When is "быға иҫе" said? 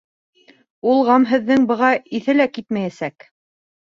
1.71-2.35